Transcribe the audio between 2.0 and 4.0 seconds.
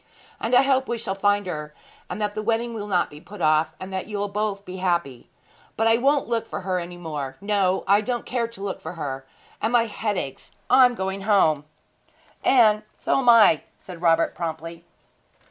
and that the wedding will not be put off, and